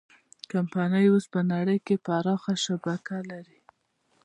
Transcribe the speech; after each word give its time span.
کمپنۍ 0.51 1.05
اوس 1.11 1.25
په 1.33 1.39
نړۍ 1.51 1.77
کې 1.85 1.95
پراخه 2.05 2.53
شبکه 2.65 3.17
لري. 3.31 3.59